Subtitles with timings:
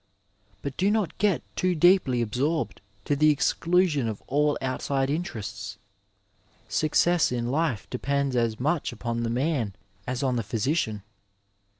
[0.63, 5.77] But do not get too deeply absorbed to the exclusion of all outside interests.
[6.67, 9.75] Success in life depends as much upon the man
[10.07, 11.03] as on the physician.